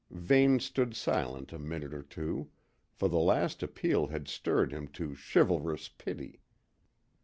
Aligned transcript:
Vane 0.09 0.59
stood 0.59 0.95
silent 0.95 1.53
a 1.53 1.59
minute 1.59 1.93
or 1.93 2.01
two, 2.01 2.49
for 2.91 3.07
the 3.07 3.19
last 3.19 3.61
appeal 3.61 4.07
had 4.07 4.27
stirred 4.27 4.71
him 4.71 4.87
to 4.87 5.13
chivalrous 5.15 5.89
pity. 5.89 6.41